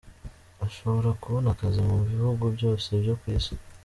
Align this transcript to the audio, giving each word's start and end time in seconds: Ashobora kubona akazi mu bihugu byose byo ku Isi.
Ashobora 0.65 1.09
kubona 1.21 1.47
akazi 1.53 1.79
mu 1.87 1.95
bihugu 2.09 2.43
byose 2.55 2.87
byo 3.01 3.13
ku 3.19 3.25
Isi. 3.37 3.53